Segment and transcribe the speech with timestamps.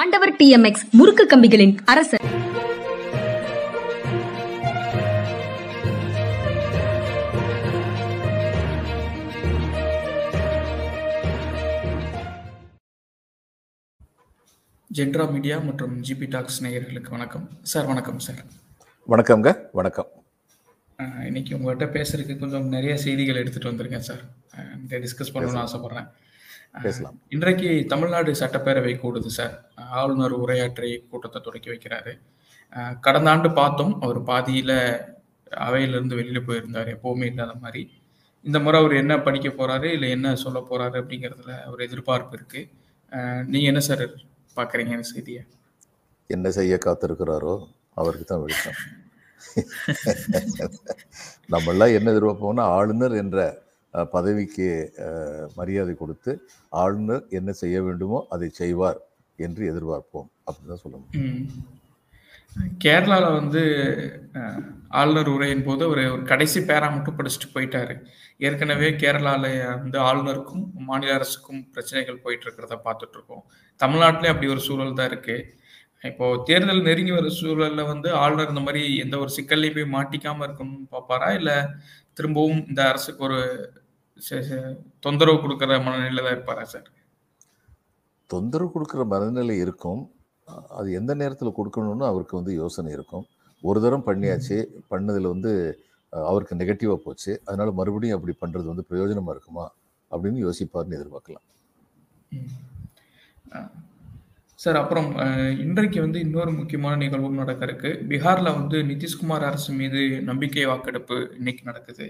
[0.00, 2.22] ஆண்டவர் டிஎம்எக்ஸ் முறுக்கு கம்பிகளின் அரசர்.
[14.98, 17.46] ஜென்ட்ரா மீடியா மற்றும் ஜிபி டாக்ஸ் நேயர்களுக்கு வணக்கம்.
[17.62, 18.42] சார் வணக்கம் சார்.
[19.14, 20.10] வணக்கம்ங்க வணக்கம்.
[21.28, 24.24] இன்னைக்கு உங்கள்கிட்ட பேசுறதுக்கு கொஞ்சம் நிறைய செய்திகள் எடுத்துட்டு வந்திருக்கேன் சார்.
[24.88, 26.10] டிஸ்கஸ் பண்ணணும்னு ஆசைப்படுறேன்.
[26.80, 27.20] பேசலாம்.
[27.28, 29.72] இன்றைக்கு தமிழ்நாடு சட்டப்பேரவை கூடுது சார்.
[29.74, 32.18] ஆளுநர் உரையாற்றி கூட்டத்தை தொடக்கி வைக்கிறாரு.
[33.00, 35.00] கடந்த ஆண்டு பார்த்தோம் அவர் பாதியில
[35.50, 37.90] அவையிலிருந்து வெளியில போயிருந்தார் எப்பவுமே இல்லாத மாதிரி.
[38.42, 42.68] இந்த முறை அவர் என்ன படிக்க போறாரு இல்லை என்ன சொல்ல போறாரு அப்படிங்கிறதுல ஒரு எதிர்பார்ப்பு இருக்கு.
[43.10, 44.10] அஹ் நீங்க என்ன சார்
[44.56, 45.44] பாக்குறீங்க இந்த செய்தியை?
[46.26, 48.72] என்ன செய்ய காத்திருக்கிறாரோ அவருக்கு தான் வெளிச்சம்.
[51.50, 53.61] நம்மெல்லாம் என்ன எதிர்பார்ப்போம்னா ஆளுநர் என்ற
[54.14, 54.68] பதவிக்கு
[55.58, 56.32] மரியாதை கொடுத்து
[56.82, 59.00] ஆளுநர் என்ன செய்ய வேண்டுமோ அதை செய்வார்
[59.38, 60.28] என்று எதிர்பார்ப்போம்.
[60.46, 61.38] அப்படின்னு தான் சொல்ல முடியும்.
[62.84, 63.60] கேரளாவில் வந்து
[65.00, 67.94] ஆளுநர் உரையின் போது ஒரு ஒரு கடைசி பேரா மட்டும் படிச்சுட்டு போயிட்டாரு.
[68.46, 69.52] ஏற்கனவே கேரளாவில்
[69.84, 73.44] வந்து ஆளுநருக்கும் மாநில அரசுக்கும் பிரச்சனைகள் போயிட்டு இருக்கிறத பார்த்துட்டு இருக்கோம்
[73.80, 75.36] தமிழ்நாட்டிலே அப்படி ஒரு சூழல் தான் இருக்கு.
[76.10, 80.88] இப்போ தேர்தல் நெருங்கி வர சூழல்ல வந்து ஆளுநர் இந்த மாதிரி எந்த ஒரு சிக்கல்லையும் போய் மாட்டிக்காம இருக்கணும்னு
[80.94, 81.28] பார்ப்பாரா?
[81.40, 81.52] இல்ல
[82.18, 83.40] திரும்பவும் இந்த அரசுக்கு ஒரு
[85.00, 86.88] தொந்தரவு கொடுக்கிற மனநிலையில தான் இருப்பாரா சார்?
[88.30, 90.02] தொந்தரவு கொடுக்குற மனநிலை இருக்கும்.
[90.78, 93.24] அது எந்த நேரத்தில் கொடுக்கணும்னு அவருக்கு வந்து யோசனை இருக்கும்.
[93.62, 94.58] ஒரு தரம் பண்ணியாச்சு.
[94.90, 95.52] பண்ணதில் வந்து
[96.12, 97.32] அவருக்கு நெகட்டிவாக போச்சு.
[97.44, 99.66] அதனால மறுபடியும் அப்படி பண்ணுறது வந்து பிரயோஜனமாக இருக்குமா?
[100.10, 101.46] அப்படின்னு யோசிப்பார்னு எதிர்பார்க்கலாம்.
[104.54, 105.08] சார் அப்புறம்
[105.58, 111.62] இன்றைக்கு வந்து இன்னொரு முக்கியமான நிகழ்வும் நடக்க இருக்கு பீகார்ல வந்து நிதிஷ்குமார் அரசு மீது நம்பிக்கை வாக்கெடுப்பு இன்னைக்கு
[111.64, 112.06] நடக்குது.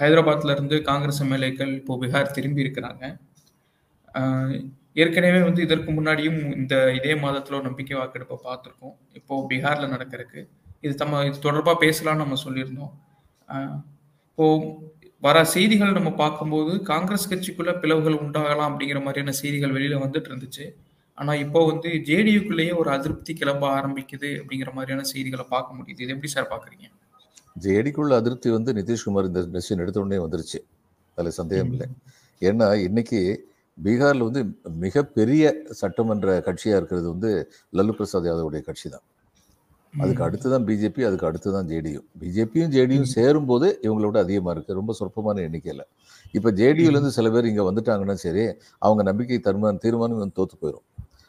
[0.00, 3.04] ஹைதராபாத்ல இருந்து காங்கிரஸ் எம்எல்ஏக்கள் இப்போ பீகார் திரும்பி இருக்கிறாங்க.
[5.02, 8.94] ஏற்கனவே வந்து இதற்கு முன்னாடியும் இந்த இதே மாதத்துல நம்பிக்கை வாக்கெடுப்பை பார்த்துருக்கோம்.
[9.18, 10.40] இப்போ பீகார்ல நடக்கிறதுக்கு.
[10.84, 12.92] இது நம்ம இது தொடர்பாக பேசலாம்னு நம்ம சொல்லியிருந்தோம்.
[14.30, 14.46] இப்போ
[15.26, 20.66] வர செய்திகள் நம்ம பார்க்கும்போது காங்கிரஸ் கட்சிக்குள்ள பிளவுகள் உண்டாகலாம் அப்படிங்கிற மாதிரியான செய்திகள் வெளியில வந்துட்டு இருந்துச்சு.
[21.18, 26.02] ஆனா இப்போ வந்து ஜேடியுக்குள்ளேயே ஒரு அதிருப்தி கிளம்ப ஆரம்பிக்குது அப்படிங்கிற மாதிரியான செய்திகளை பார்க்க முடியுது.
[26.04, 26.86] இது எப்படி சார் பாக்குறீங்க
[27.64, 30.58] ஜேடிக்குள்ள அதிருப்தி வந்து நிதிஷ்குமார் இந்த டெசிஷன் எடுத்த உடனே வந்துருச்சு.
[31.18, 31.86] அதில் சந்தேகம் இல்லை.
[32.42, 33.20] ஏன்னா இன்னைக்கு
[33.78, 34.42] பீகார்ல வந்து
[34.84, 37.30] மிகப்பெரிய சட்டமன்ற கட்சியா இருக்கிறது வந்து
[37.78, 39.06] லல்லு பிரசாத் யாதவுடைய கட்சி தான்
[39.94, 42.00] அதுக்கு அடுத்து தான் பிஜேபி அதுக்கு அடுத்து தான் ஜேடியு.
[42.20, 45.84] பிஜேபியும் ஜேடியும் சேரும்போது இவங்களோட அதிகமாக இருக்குது ரொம்ப சொற்பமான எண்ணிக்கையில்
[46.36, 48.44] இப்போ ஜேடியூலேருந்து சில பேர் இங்கே வந்துட்டாங்கன்னா சரி
[48.86, 50.86] அவங்க நம்பிக்கை தருமானம் தீர்மானம் வந்து தோற்று போயிடும்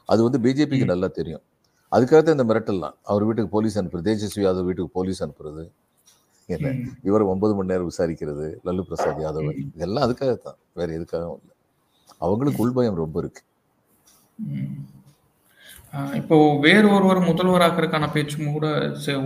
[0.10, 1.44] அது வந்து பிஜேபிக்கு நல்லா தெரியும்.
[1.92, 2.96] அதுக்காக தான் இந்த மிரட்டல்லாம்.
[3.12, 4.06] அவர் வீட்டுக்கு போலீஸ் அனுப்புறது.
[4.10, 5.64] தேஜஸ்வி யாதவ் வீட்டுக்கு போலீஸ் அனுப்புறது.
[6.58, 6.70] என்ன.
[7.10, 11.56] இவரை ஒன்பது மணி நேரம் விசாரிக்கிறது லல்லு பிரசாத் யாதவ் இதெல்லாம் அதுக்காக தான் வேற எதுக்காகவும் இல்லை.
[12.26, 13.44] அவங்களுக்கு உள்பயம் ரொம்ப இருக்கு.
[16.20, 16.36] இப்போ
[16.66, 18.68] வேறு ஒருவர் முதல்வராக்கிறதுக்கான பேச்சும் கூட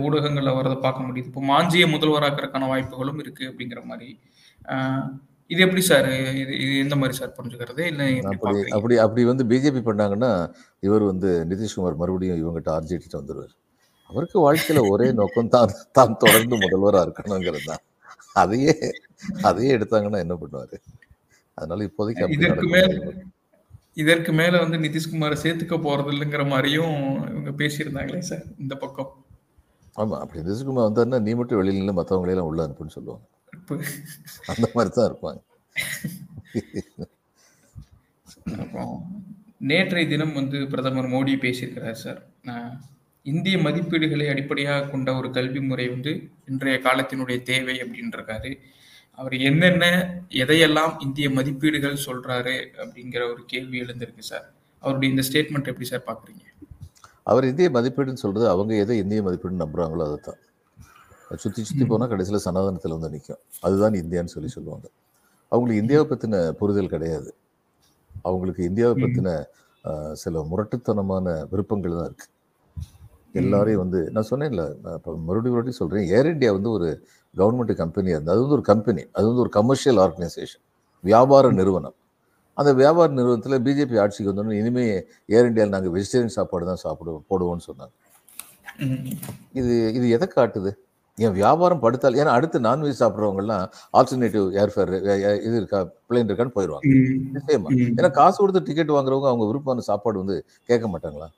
[0.06, 1.30] ஊடகங்கள்ல வரதை பார்க்க முடியுது.
[1.30, 4.08] இப்போ மாஞ்சியை முதல்வராக்கிறதுக்கான வாய்ப்புகளும் இருக்கு அப்படிங்கிற மாதிரி.
[5.50, 6.08] இது எப்படி சார்?
[6.40, 7.82] இது இது எந்த மாதிரி சார் புரிஞ்சுக்கிறது?
[7.92, 10.30] இல்லை அப்படி அப்படி அப்படி வந்து பிஜேபி பண்ணாங்கன்னா
[10.86, 13.54] இவர் வந்து நிதிஷ்குமார் மறுபடியும் இவங்ககிட்ட ஆர்ஜிட்டு வந்துடுவார்
[14.10, 17.82] அவருக்கு வாழ்க்கையில ஒரே நோக்கம் தான் தான் தொடர்ந்து முதல்வரா இருக்கணுங்கிறது தான்.
[18.42, 18.74] அதையே
[19.48, 20.76] அதையே எடுத்தாங்கன்னா என்ன பண்ணுவாரு?
[21.58, 22.96] அதனால இப்போதைக்கு இதற்கு மேல்
[24.02, 26.96] இதற்கு மேல வந்து நிதிஷ்குமாரை சேர்த்துக்க போறது இல்லைங்கிற மாதிரியும்
[27.32, 29.10] இவங்க பேசியிருந்தாங்களே சார் இந்த பக்கம்.
[30.02, 33.24] ஆமா அப்படி நிதிஷ்குமார் வந்தாருன்னா நீ மட்டும் வெளியில இல்லை மற்றவங்களையெல்லாம் உள்ள அனுப்புன்னு சொல்லுவாங்க.
[34.52, 35.40] அந்த மாதிரி தான் இருப்பாங்க.
[39.70, 42.20] நேற்றைய தினம் வந்து பிரதமர் மோடி பேசியிருக்கிறார் சார்.
[43.32, 46.12] இந்திய மதிப்பீடுகளை அடிப்படையாக கொண்ட ஒரு கல்வி முறை வந்து
[46.50, 48.50] இன்றைய காலத்தினுடைய தேவை அப்படின்றாரு
[49.18, 49.84] அவர் என்னென்ன
[50.42, 54.46] எதையெல்லாம் இந்திய மதிப்பீடுகள் சொல்றாரு அப்படிங்கிற ஒரு கேள்வி எழுந்திருக்கு சார்.
[54.82, 56.44] அவருடைய இந்த ஸ்டேட்மெண்ட் எப்படி சார் பாக்குறீங்க
[57.30, 60.40] அவர் இந்திய மதிப்பீடுன்னு சொல்றது அவங்க எதை இந்திய மதிப்பீடுன்னு நம்புறாங்களோ அதை தான்
[61.42, 64.86] சுற்றி சுற்றி போனால் கடைசியில் சனாதனத்தில் வந்து நிற்கும் அதுதான் இந்தியான்னு சொல்லி சொல்லுவாங்க.
[65.52, 67.30] அவங்களுக்கு இந்தியாவை பற்றின புரிதல் கிடையாது.
[68.26, 69.30] அவங்களுக்கு இந்தியாவை பற்றின
[70.22, 72.28] சில முரட்டுத்தனமான விருப்பங்கள் தான் இருக்கு.
[73.42, 74.64] எல்லாரையும் வந்து நான் சொன்னேன்ல
[74.96, 76.88] இப்போ மறுபடியும் மறுபடியும் சொல்கிறேன் ஏர் இந்தியா வந்து ஒரு
[77.34, 80.62] கவர்மெண்ட் கம்பெனியாக இருந்தது அது வந்து ஒரு கம்பெனி அது வந்து ஒரு கமர்ஷியல் ஆர்கனைசேஷன்
[81.04, 81.96] வியாபார நிறுவனம்.
[82.56, 84.90] அந்த வியாபார நிறுவனத்தில் பிஜேபி ஆட்சிக்கு வந்தோடனே இனிமேல்
[85.36, 87.94] ஏர் இந்தியாவில் நாங்கள் வெஜிடேரியன் சாப்பாடு தான் சாப்பிடுவோம் போடுவோம்னு சொன்னாங்க.
[89.60, 90.70] இது இது எதை காட்டுது?
[91.18, 93.62] என் வியாபாரம் படுத்தால் ஏன்னா அடுத்து நான்வெஜ் சாப்பிட்றவங்கலாம்
[93.98, 94.92] ஆல்டர்னேட்டிவ் ஏர்ஃபேர்
[95.46, 95.78] இது இருக்கா
[96.08, 96.90] பிளேன் இருக்கான்னு போயிடுவாங்க.
[97.36, 97.68] நிச்சயமா.
[97.98, 100.36] ஏன்னா காசு கொடுத்து டிக்கெட் வாங்குறவங்க அவங்க விருப்பமான சாப்பாடு வந்து
[100.70, 101.28] கேட்க மாட்டாங்களா?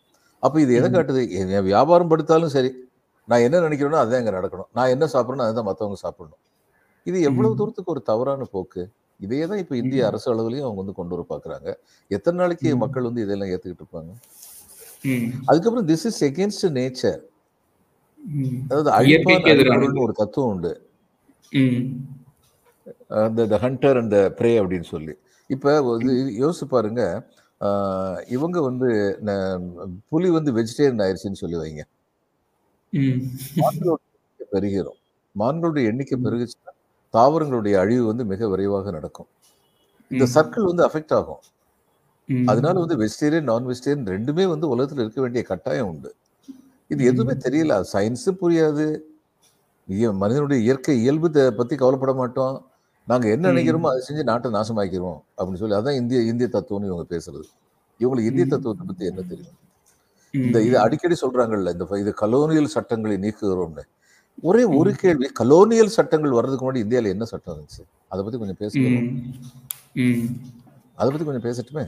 [0.43, 0.89] அப்போ இது எதை.
[0.97, 1.23] காட்டுது?
[1.41, 2.71] என் வியாபாரம் படுத்தாலும் சரி.
[3.29, 4.69] நான் என்ன நினைக்கிறேனோ அதுதான் இங்கே நடக்கணும்.
[4.79, 6.41] நான் என்ன சாப்பிட்றேனோ அதுதான் மற்றவங்க சாப்பிடணும்.
[7.07, 7.59] இது எவ்வளவு.
[7.61, 8.83] தூரத்துக்கு ஒரு தவறான போக்கு?
[9.21, 10.01] இதையே தான் இப்போ இந்திய.
[10.11, 11.69] அரசு அளவுலையும் அவங்க வந்து கொண்டு வர பார்க்குறாங்க
[12.11, 12.69] எத்தனை நாளைக்கு.
[12.85, 14.13] மக்கள் வந்து இதெல்லாம் ஏற்றுக்கிட்டு இருப்பாங்க?
[15.49, 17.21] அதுக்கப்புறம் திஸ் இஸ் எகேன்ஸ்ட் நேச்சர்.
[18.69, 20.73] அதாவது அழிப்பான் ஒரு தத்துவம் உண்டு.
[23.25, 25.15] அந்த த ஹண்டர் அண்ட் ப்ரே அப்படின்னு சொல்லி.
[25.51, 25.71] இப்போ
[26.43, 27.03] யோசிச்சு பாருங்க.
[28.29, 28.89] இவங்க வந்து
[30.09, 31.83] புலி வந்து வெஜிடேரியன் ஆயிடுச்சுன்னு சொல்லி வைங்க.
[32.93, 33.23] ம்,
[33.61, 34.99] மான்களோட எண்ணிக்கை பெருகிரும்.
[35.35, 36.73] மான்களுடைய எண்ணிக்கை பெருகுச்சுன்னா
[37.15, 39.29] தாவரங்களுடைய அழிவு வந்து மிக விரைவாக நடக்கும்.
[40.11, 40.25] இந்த.
[40.35, 41.43] சர்க்கிள் வந்து அஃபெக்ட் ஆகும்.
[42.29, 46.11] அதனால வந்து வெஜிடேரியன் நான் வெஜிடேரியன் ரெண்டுமே வந்து உலகத்தில் இருக்க வேண்டிய கட்டாயம் உண்டு.
[46.91, 47.83] இது எதுவுமே தெரியல.
[47.93, 48.87] சயின்ஸும் புரியாது.
[50.23, 52.57] மனிதனுடைய இயற்கை இயல்பு பத்தி கவலைப்பட மாட்டோம்.
[53.09, 53.45] நாங்க என்ன.
[53.51, 57.47] நினைக்கிறோமோ அதை செஞ்சு நாட்டை நாசமாக்கிறோம் அப்படின்னு சொல்லி அதான் இந்திய இந்திய தத்துவம்னு இவங்க பேசுறது
[58.01, 58.47] இவங்களுக்கு இந்திய.
[58.49, 59.55] தத்துவத்தை பத்தி என்ன தெரியும்.
[60.35, 63.85] இந்த இது அடிக்கடி சொல்றாங்கல்ல இந்த இது கலோனியல் சட்டங்களை நீக்குகிறோம்னு
[64.43, 67.83] ஒரே ஒரு கேள்வி கலோனியல் சட்டங்கள் வர்றதுக்கு முன்னாடி இந்தியாவில் என்ன சட்டம் இருந்துச்சு
[68.13, 69.09] அதை பத்தி கொஞ்சம் பேசுகிறோம் ம்.
[70.03, 70.27] ம்.
[70.99, 71.85] அதை பத்தி கொஞ்சம் பேசட்டுமே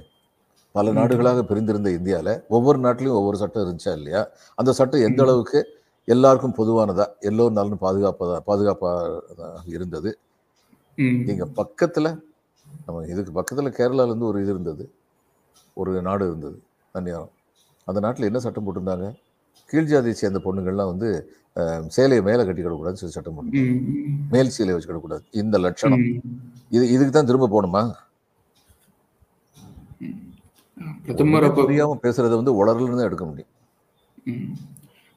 [0.75, 4.23] பல நாடுகளாக பிரிந்திருந்த இந்தியாவில் ஒவ்வொரு நாட்டிலையும் ஒவ்வொரு சட்டம் இருந்துச்சா இல்லையா
[4.59, 5.21] அந்த சட்டம் எந்த.
[5.23, 5.61] அளவுக்கு
[6.09, 10.11] எல்லாருக்கும் பொதுவானதா எல்லோரும் நலனும் பாதுகாப்பதா பாதுகாப்பாக இருந்தது
[11.01, 11.19] ம்.
[11.33, 12.07] இங்க பக்கத்துல
[12.87, 14.85] நம்ம இதுக்கு பக்கத்துல கேரளால இருந்து ஒரு இது இருந்தது.
[15.77, 16.59] ஒரு நாடு இருந்தது
[16.95, 17.33] தனியாரம்
[17.89, 19.07] அந்த நாட்டில் என்ன சட்டம் போட்டிருந்தாங்க?
[19.71, 21.09] கீழ் ஜாதியை சேர்ந்த பொண்ணுங்கள்லாம் வந்து
[21.89, 23.63] சேலையை மேலே கட்டி கிடக்கூடாதுன்னு சொல்லி சட்டம் போட்டு.
[24.33, 26.05] மேல் சீலை வச்சு கிடக்கூடாது இந்த லட்சணம்.
[26.71, 27.83] இது இதுக்கு தான் திரும்ப போகணுமா?
[31.05, 33.53] பிரதமர் புரியாம பேசுறத வந்து உளறல் தான் எடுக்க முடியும்.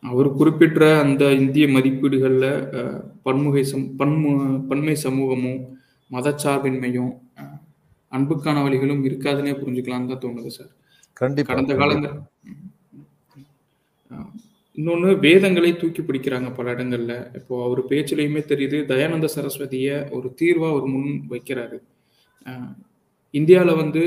[0.10, 2.46] அவர் குறிப்பிட்ட அந்த இந்திய மதிப்பீடுகள்ல
[3.26, 4.32] பன்முகை சம் பன்மு
[4.70, 5.62] பன்மை சமூகமும்
[6.12, 7.12] மதச்சார்பின்மையும்
[8.12, 10.72] அன்புக்கான வழிகளும் இருக்காதுன்னே புரிஞ்சுக்கலாம்னு தான் தோணுது சார்.
[11.22, 11.76] கண்டிப்பா கடந்த.
[11.82, 12.18] காலங்கள்
[14.78, 17.14] இன்னொன்று வேதங்களை தூக்கி பிடிக்கிறாங்க பல இடங்கள்ல.
[17.40, 21.78] இப்போ அவர் பேச்சிலையுமே தெரியுது தயானந்த சரஸ்வதியை ஒரு தீர்வா அவர் முன் வைக்கிறாரு.
[23.34, 24.02] இந்தியாவில் வந்து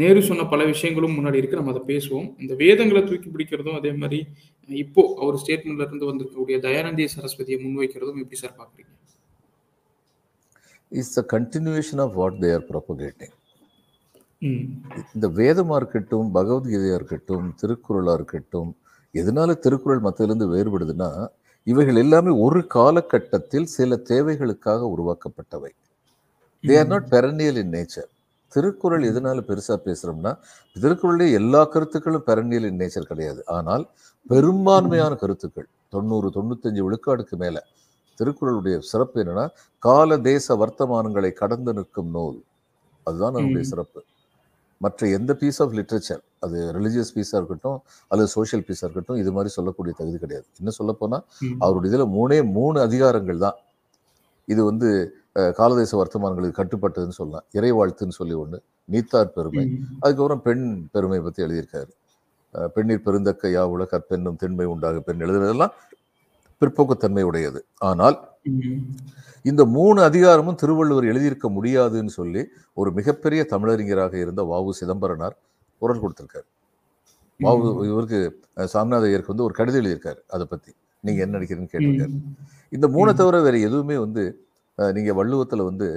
[0.00, 1.58] நேரு சொன்ன பல விஷயங்களும் முன்னாடி இருக்கு.
[1.60, 2.28] நம்ம அதை பேசுவோம்.
[2.42, 4.18] இந்த வேதங்களை தூக்கி பிடிக்கிறதும் அதே மாதிரி
[4.68, 8.90] இப்போ அவர் ஸ்டேட்மெண்ட்ல இருந்து வந்திருக்கக்கூடிய தயானந்திய சரஸ்வதியை முன்வைக்கிறதும் எப்படி சார் பாக்குறீங்க
[11.00, 13.36] is the continuation of what they are propagating
[15.14, 18.70] இந்த வேதமா இருக்கட்டும் பகவத்கீதையா இருக்கட்டும் திருக்குறளா இருக்கட்டும்
[19.14, 21.10] எதனால திருக்குறள் மத்தியிலிருந்து வேறுபடுதுன்னா
[21.66, 25.70] இவைகள் எல்லாமே ஒரு காலகட்டத்தில் சில தேவைகளுக்காக உருவாக்கப்பட்டவை.
[26.64, 28.10] They are not perennial in nature
[28.52, 30.32] Thirukkural எதனால பெருசா பேசுறோம்னா
[30.76, 32.24] திருக்குறளே எல்லா கருத்துக்களும்
[32.62, 33.42] இன் நேச்சர் கிடையாது.
[33.46, 33.84] ஆனால்
[34.26, 37.66] பெரும்பான்மையான கருத்துக்கள் தொண்ணூறு தொண்ணூத்தஞ்சு விழுக்காடுக்கு மேல
[38.18, 39.44] திருக்குறளுடைய சிறப்பு என்னன்னா
[39.78, 42.38] கால தேச வர்த்தமானங்களை கடந்து நிற்கும் நூல்.
[43.06, 43.62] அதுதான் அதனுடைய.
[43.62, 44.00] சிறப்பு.
[44.80, 49.50] மற்ற எந்த பீஸ் ஆஃப் லிட்ரேச்சர் அது ரிலிஜியஸ் பீஸாக இருக்கட்டும் அல்லது சோஷியல் பீஸாக இருக்கட்டும் இது மாதிரி
[49.52, 50.46] சொல்லக்கூடிய தகுதி கிடையாது.
[50.58, 51.54] இன்னும் சொல்ல போனால் ம்.
[51.58, 53.58] அவருடைய இதில் மூணே மூணு அதிகாரங்கள் தான்.
[54.48, 54.88] இது வந்து
[55.58, 57.44] காலதேச வர்த்தமானங்களுக்கு கட்டுப்பட்டதுன்னு சொல்லலாம்.
[57.58, 58.58] இறை வாழ்த்துன்னு சொல்லி ஒன்று
[58.88, 59.64] நீத்தார் பெருமை.
[60.02, 60.64] அதுக்கப்புறம் பெண்
[60.94, 61.92] பெருமை பற்றி எழுதியிருக்காரு.
[62.74, 65.72] பெண்ணீர் பெருந்தக்க யாவுல கற்பெண்ணும் தென்மை உண்டாக பெண் எழுதுனதெல்லாம்
[66.62, 68.16] பிற்போக்குத்தன்மை உடையது ஆனால்.
[69.44, 72.42] இந்த மூணு அதிகாரமும் திருவள்ளுவர் எழுதியிருக்க முடியாதுன்னு சொல்லி
[72.80, 75.36] ஒரு மிகப்பெரிய தமிழறிஞராக இருந்த வாவு சிதம்பரனார்
[75.82, 76.46] குரல் கொடுத்திருக்காரு.
[77.40, 78.20] வாவு இவருக்கு
[78.74, 80.20] சாமிநாத ஐயருக்கு வந்து ஒரு கடிதம் எழுதியிருக்காரு.
[80.34, 80.72] அதை பத்தி
[81.04, 82.16] நீங்க என்ன நினைக்கிறீங்கன்னு கேட்டிருக்காரு.
[82.72, 83.12] இந்த மூணை.
[83.20, 84.24] தவிர வேற எதுவுமே வந்து
[84.82, 85.88] அஹ், நீங்க வள்ளுவத்துல வந்து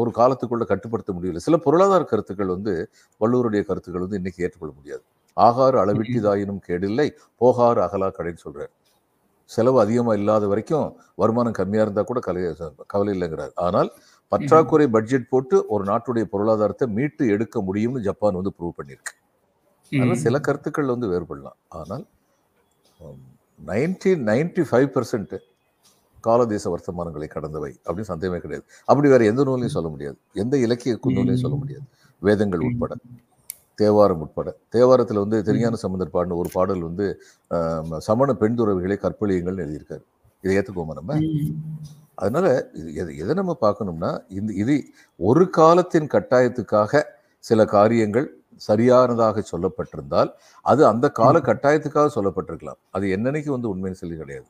[0.00, 1.40] ஒரு காலத்துக்குள்ள கட்டுப்படுத்த முடியல.
[1.44, 2.72] சில பொருளாதார கருத்துக்கள் வந்து
[3.20, 5.02] வள்ளுவருடைய கருத்துக்கள் வந்து இன்னைக்கு ஏற்றுக்கொள்ள முடியாது.
[5.36, 7.06] ஆகாறு அளவிட்டிதாயினும் கேடில்லை
[7.40, 8.70] போகாறு அகலா கடைன்னு சொல்றாரு.
[9.50, 10.86] செலவு அதிகமா இல்லாத வரைக்கும்
[11.18, 12.42] வருமானம் கம்மியா இருந்தா கூட கலை
[12.92, 13.54] கவலை இல்லைங்கிறார்.
[13.66, 13.90] ஆனால்
[14.32, 19.14] பற்றாக்குறை பட்ஜெட் போட்டு ஒரு நாட்டுடைய பொருளாதாரத்தை மீட்டு எடுக்க முடியும்னு ஜப்பான் வந்து ப்ரூவ் பண்ணியிருக்கு.
[19.92, 20.18] அதனால.
[20.22, 21.58] சில கருத்துக்கள் வந்து வேறுபடலாம்.
[21.72, 22.04] ஆனால்
[23.60, 24.88] நைன்டி நைன்டி ஃபைவ்
[26.20, 28.64] பர்சன்ட் காலதேச வர்த்தமானங்களை கடந்தவை அப்படின்னு சந்தேகமே கிடையாது.
[28.84, 30.18] அப்படி வேற எந்த நூலையும் சொல்ல முடியாது.
[30.34, 31.86] எந்த இலக்கிய நூலையும் சொல்ல முடியாது.
[32.22, 32.94] வேதங்கள் உட்பட
[33.78, 34.48] தேவாரம் உட்பட.
[34.74, 37.06] தேவாரத்தில் வந்து திருஞான சம்பந்தர் பாடின ஒரு பாடல் வந்து
[38.08, 40.04] சமண பெண் துறவிகளை கற்பழியுங்கள்னு எழுதியிருக்காரு.
[40.44, 41.16] இதை ஏற்றுக்கோமா நம்ம.
[42.14, 44.74] அதனால இது எதை எதை நம்ம பார்க்கணும்னா இந்த இது
[45.16, 47.02] ஒரு காலத்தின் கட்டாயத்துக்காக
[47.38, 50.30] சில காரியங்கள் சரியானதாக சொல்லப்பட்டிருந்தால்
[50.64, 52.80] அது அந்த கால கட்டாயத்துக்காக சொல்லப்பட்டிருக்கலாம்.
[52.90, 54.48] அது என்னன்னைக்கு வந்து உண்மைன்னு சொல்லி கிடையாது.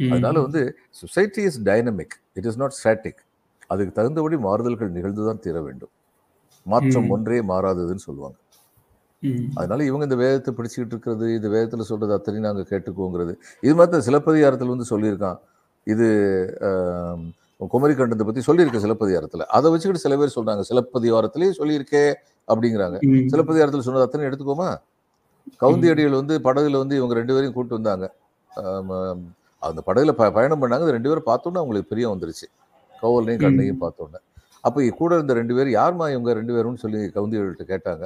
[0.00, 0.62] அதனால வந்து
[1.02, 3.20] society is dynamic it is not static
[3.70, 5.92] அதுக்கு தகுந்தபடி மாறுதல்கள் நிகழ்ந்துதான் தீர வேண்டும்.
[6.66, 7.08] மாற்றம்.
[7.14, 8.36] ஒன்றே மாறாததுன்னு சொல்லுவாங்க.
[9.58, 13.32] அதனால இவங்க இந்த வேதத்தை பிடிச்சிக்கிட்டு இருக்கிறது இது வேதத்தில் சொல்றது அத்தனையும் நாங்கள் கேட்டுக்குவோங்கிறது.
[13.66, 15.38] இது மாதிரி சிலப்பதிகாரத்தில் வந்து சொல்லியிருக்கான்.
[15.86, 16.06] இது
[16.68, 17.24] ஆம்,
[17.74, 19.44] குமரி கண்டத்தை பற்றி சொல்லியிருக்க சிலப்பதிகாரத்தில்.
[19.56, 22.04] அதை வச்சுக்கிட்டு சில பேர் சொல்றாங்க சிலப்பதிகாரத்திலேயே சொல்லியிருக்கே
[22.48, 22.98] அப்படிங்கிறாங்க.
[23.32, 24.70] சிலப்பதிகாரத்தில் சொன்னது அத்தனை எடுத்துக்கோமா
[25.62, 28.06] கவுந்தி அடிகள் வந்து படகுல வந்து இவங்க ரெண்டு பேரையும் கூப்பிட்டு வந்தாங்க.
[29.58, 30.90] அந்த படகுல ப பயணம் பண்ணாங்க.
[30.90, 32.46] ரெண்டு பேரும் பார்த்தோன்னே அவங்களுக்கு பிரியம் வந்துருச்சு.
[33.02, 34.16] கவுலையும் கண்ணையும் பார்த்தோன்னே.
[34.60, 38.04] அப்போ கூட இருந்த ரெண்டு பேர் யாரும்மா இவங்க ரெண்டு பேரும்னு சொல்லி கவுந்திகள்கிட்ட கேட்டாங்க.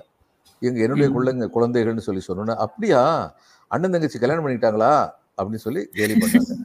[0.61, 1.11] எங்க என்னுடைய.
[1.11, 3.35] குழந்தைங்க குழந்தைகள்னு சொல்லி சொன்னோன்னா அப்படியா?
[3.69, 6.57] அண்ணன் தங்கச்சி கல்யாணம் பண்ணிட்டாங்களா அப்படின்னு சொல்லி கேலி பண்ணாங்க.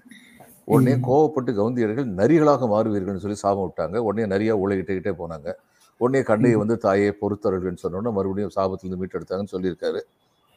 [0.65, 0.93] உடனே.
[0.93, 3.97] கோவப்பட்டு கவுந்தியர்கள் நரிகளாக மாறுவீர்கள்னு சொல்லி சாபம் விட்டாங்க.
[3.97, 5.53] உடனே நிறைய உலகிட்டுக்கிட்டே போனாங்க.
[5.97, 6.57] உடனே கண்ணையை.
[6.57, 9.99] வந்து தாயே பொறுத்தவர்கள்னு சொன்னோன்னா மறுபடியும் சாபத்திலிருந்து மீட்டெடுத்தாங்கன்னு சொல்லியிருக்காரு.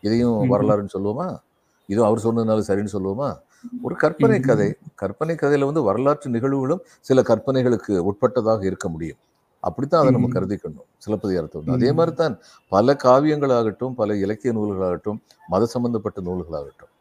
[0.01, 0.53] இதையும்.
[0.53, 1.39] வரலாறுன்னு சொல்லுவோமா?
[1.87, 3.39] இதுவும் அவர் சொன்னதுனால சரின்னு சொல்லுவோமா?
[3.87, 4.39] ஒரு கற்பனை.
[4.43, 4.69] கதை
[5.03, 9.21] கற்பனை கதையில வந்து வரலாற்று நிகழ்வுகளும் சில கற்பனைகளுக்கு உட்பட்டதாக இருக்க முடியும்
[9.63, 10.29] அப்படித்தான் அதை நம்ம.
[10.35, 11.91] கருதிக்கணும் சிலப்பதிகாரத்தை வந்து அதே.
[11.99, 12.35] மாதிரி தான்
[12.73, 16.93] பல காவியங்களாகட்டும் பல இலக்கிய நூல்களாகட்டும் மத சம்பந்தப்பட்ட நூல்களாகட்டும்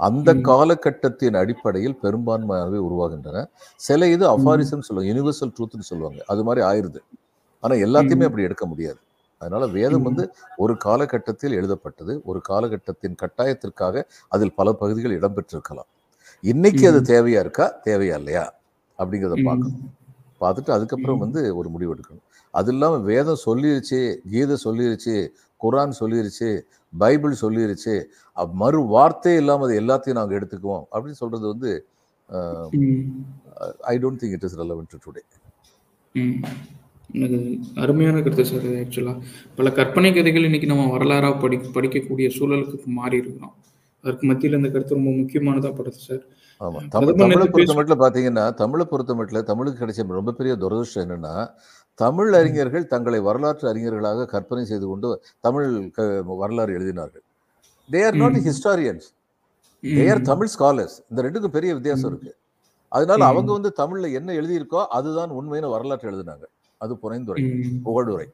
[0.00, 0.28] அந்த.
[0.48, 3.38] காலகட்டத்தின் அடிப்படையில் பெரும்பான்மையாகவே உருவாகின்றன
[3.80, 4.24] சில இது.
[4.34, 7.00] அஃபாரிசம் சொல்லுவாங்க யூனிவர்சல் ட்ரூத்னு சொல்லுவாங்க அது மாதிரி ஆயிருது
[7.62, 8.26] ஆனா எல்லாத்தையுமே.
[8.28, 9.00] அப்படி எடுக்க முடியாது
[9.40, 10.06] அதனால வேதம்.
[10.08, 10.24] வந்து
[10.62, 14.02] ஒரு காலகட்டத்தில் எழுதப்பட்டது ஒரு காலகட்டத்தின் கட்டாயத்திற்காக
[14.32, 15.88] அதில் பல பகுதிகள் இடம்பெற்றிருக்கலாம்
[16.44, 17.00] இன்னைக்கு அது.
[17.12, 18.44] தேவையா இருக்கா தேவையா இல்லையா
[18.98, 19.36] அப்படிங்கிறத.
[19.48, 19.84] பார்க்கணும்
[20.40, 21.22] பார்த்துட்டு அதுக்கப்புறம்.
[21.24, 24.00] வந்து ஒரு முடிவு எடுக்கணும் அது இல்லாமல் வேதம் சொல்லிருச்சு
[24.32, 25.14] கீதை சொல்லிருச்சு
[25.60, 26.48] குரான் சொல்லிருச்சு
[26.92, 27.94] பைபிள் சொல்லிருச்சு
[28.62, 31.72] மறு வார்த்தை இல்லாமல் அது எல்லாத்தையும் நாங்கள் எடுத்துக்குவோம் அப்படின்னு சொல்றது வந்து.
[33.92, 35.22] I don't think it is relevant today.
[37.10, 37.38] எனக்கு
[37.82, 39.22] அருமையான கருத்து சார் இது ஆக்சுவலாக
[39.58, 43.54] பல கற்பனை கதைகள் இன்னைக்கு நம்ம வரலாறாக படி படிக்கக்கூடிய சூழலுக்கு இப்போ மாறி இருக்கிறோம்
[44.04, 46.24] அதற்கு மத்தியில் இந்த கருத்து ரொம்ப முக்கியமானதாக படுது சார்
[46.60, 47.14] ஆமா தமிழ்
[47.54, 51.34] பொறுத்த மட்டும் பார்த்தீங்கன்னா தமிழை பொறுத்த மட்டும் தமிழுக்கு கிடைச்ச ரொம்ப பெரிய துரதிருஷ்டம் என்னன்னா
[51.98, 52.30] தமிழ்.
[52.38, 55.08] அறிஞர்கள் தங்களை வரலாற்று அறிஞர்களாக கற்பனை செய்து கொண்டு
[55.44, 55.68] தமிழ்
[56.40, 57.24] வரலாறு எழுதினார்கள்
[57.90, 58.36] they are not.
[58.46, 59.06] Historians
[59.82, 60.22] they are.
[60.30, 62.10] Tamil scholars இந்த ரெண்டுக்கும் பெரிய வித்தியாசம்.
[62.12, 62.32] இருக்கு
[62.92, 63.50] அதனால அவங்க.
[63.56, 66.46] வந்து தமிழ்ல என்ன எழுதியிருக்கோ அதுதான் உண்மையான வரலாற்று எழுதினாங்க
[66.80, 67.42] அது புனைந்துரை.
[67.86, 68.26] புகழுரை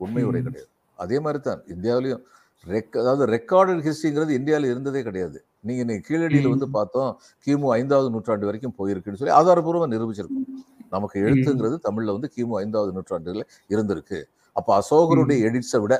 [0.00, 0.40] உண்மை உரை.
[0.46, 2.22] கிடையாது அதே மாதிரி தான் இந்தியாவிலையும்
[2.66, 5.38] ரெக் அதாவது ரெக்கார்டட் ஹிஸ்ட்ரிங்கிறது இந்தியாவில் இருந்ததே கிடையாது
[5.68, 6.66] நீங்க இன்னைக்கு கீழடியில் வந்து.
[6.76, 7.10] பார்த்தோம்
[7.46, 10.46] கிமு ஐந்தாவது நூற்றாண்டு வரைக்கும் போயிருக்குன்னு சொல்லி ஆதாரபூர்வமாக நிரூபிச்சிருக்கோம்
[10.94, 11.16] நமக்கு.
[11.26, 14.20] எழுத்துங்கிறது தமிழ்ல வந்து கிமு ஐந்தாவது நூற்றாண்டுல இருந்திருக்கு
[14.56, 15.38] அப்ப அசோகருடைய.
[15.48, 15.94] எடிட்ஸை விட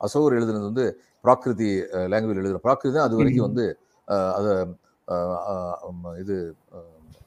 [0.00, 0.86] அசோகர் எழுதுனது வந்து
[1.24, 1.68] பிராகிருதி
[2.12, 3.46] லாங்குவேஜ் எழுதுன பிராகிருதி அது வரைக்கும்.
[3.48, 3.64] வந்து
[4.38, 4.46] அத
[6.22, 6.36] இது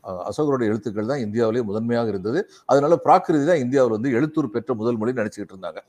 [0.03, 2.39] அசோகருடைய எழுத்துக்கள் தான் இந்தியாவிலேயே முதன்மையாக இருந்தது.
[2.65, 5.81] அதனால பிராகிருதி தான் இந்தியாவில் வந்து எழுத்தூர் பெற்ற முதல் மொழி நினைச்சுக்கிட்டு இருந்தாங்க.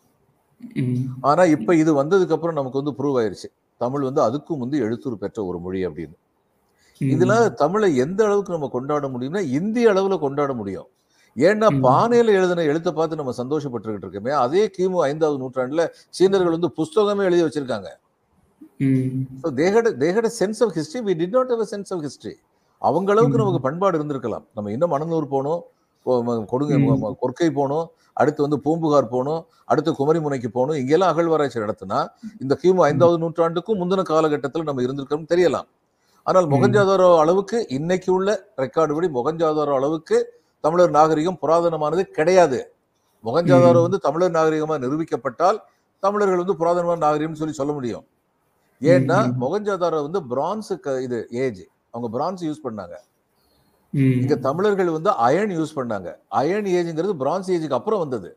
[1.21, 3.49] ஆனா இப்ப இது வந்ததுக்கு அப்புறம் நமக்கு வந்து ப்ரூவ் ஆயிருச்சு.
[3.81, 6.17] தமிழ் வந்து அதுக்கும் வந்து எழுத்தூர் பெற்ற ஒரு மொழி அப்படின்னு.
[7.01, 7.55] இதுல.
[7.55, 10.89] தமிழை எந்த அளவுக்கு நம்ம கொண்டாட முடியும்னா இந்திய அளவுல கொண்டாட முடியும்.
[11.37, 11.69] ஏன்னா.
[11.87, 17.43] பானையில எழுதின எழுத்தை பார்த்து நம்ம சந்தோஷப்பட்டுக்கிட்டு இருக்கோமே அதே கிமு ஐந்தாவது நூற்றாண்டுல சீனர்கள் வந்து புஸ்தகமே எழுதி
[17.43, 17.91] வச்சிருக்காங்க.
[19.61, 22.35] They got a they got a sense of history we did not have sense of history
[22.83, 23.43] அவங்க அளவுக்கு ம்.
[23.43, 25.61] நமக்கு பண்பாடு இருந்திருக்கலாம் நம்ம இன்னும் மணந்தூர் போனோம்
[26.51, 26.75] கொடுங்க
[27.23, 31.99] கொற்கை போனோம் அடுத்து வந்து பூம்புகார் போனோம் அடுத்து குமரிமுனைக்கு போகணும் இங்கெல்லாம் அகழ்வாராய்ச்சி நடத்தினா
[32.41, 32.81] இந்த கிமு.
[32.87, 35.69] ஐந்தாவது நூற்றாண்டுக்கும் முந்தின காலகட்டத்தில் நம்ம இருந்திருக்கோம் தெரியலாம்
[36.27, 36.47] ஆனால்.
[36.53, 38.31] மொகஞ்சாதாரோ அளவுக்கு இன்னைக்கு உள்ள
[38.63, 40.17] ரெக்கார்டு படி மொகஞ்சாதாரோ அளவுக்கு
[40.65, 42.61] தமிழர் நாகரிகம் புராதனமானது கிடையாது
[43.25, 43.81] மொகஞ்சாதாரோ.
[43.87, 45.59] வந்து தமிழர் நாகரிகமா நிரூபிக்கப்பட்டால்
[46.03, 48.05] தமிழர்கள் வந்து புராதனமான நாகரிகம்னு சொல்லி சொல்ல முடியும்
[48.83, 49.19] ஏன்னா.
[49.43, 50.73] மொகஞ்சாதாரோ வந்து பிரான்ஸ்
[51.07, 51.63] இது ஏஜ்
[51.95, 52.97] அவங்க பிரான்ஸ் யூஸ் பண்ணாங்க.
[54.19, 56.09] இங்க தமிழர்கள் வந்து அயன் யூஸ் பண்ணாங்க
[56.41, 58.31] அயன் ஏஜ்ங்கிறது பிரான்ஸ் ஏஜுக்கு அப்புறம் வந்தது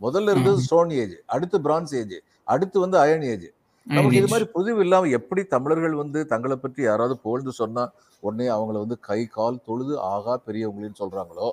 [0.00, 0.32] முதல்ல.
[0.34, 3.46] இருந்தது ஸ்டோன் ஏஜ் அடுத்து பிரான்ஸ் ஏஜ் அடுத்து வந்து அயன் ஏஜ்
[3.86, 4.28] நமக்கு இது.
[4.32, 7.82] மாதிரி புதிவு இல்லாம எப்படி தமிழர்கள் வந்து தங்களை பற்றி யாராவது புகழ்ந்து சொன்னா
[8.22, 11.48] உடனே அவங்கள வந்து கை கால் தொழுது ஆகா பெரியவங்களின்னு சொல்றாங்களோ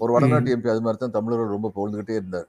[0.00, 0.10] ஒரு.
[0.14, 2.48] வடநாட்டு எம்பி அது மாதிரி தான் தமிழர்கள் ரொம்ப புகழ்ந்துகிட்டே இருந்தார்